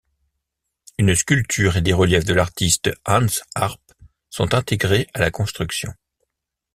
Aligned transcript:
Une 0.97 1.13
sculpture 1.13 1.77
et 1.77 1.81
des 1.83 1.93
reliefs 1.93 2.25
de 2.25 2.33
l'artiste 2.33 2.89
Hans 3.05 3.27
Arp 3.53 3.79
sont 4.31 4.55
intégrés 4.55 5.07
à 5.13 5.19
la 5.19 5.29
construction. 5.29 5.93